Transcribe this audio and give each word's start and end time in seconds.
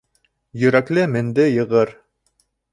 Йөрәкле 0.61 1.05
менде 1.17 1.47
йығыр. 1.59 1.95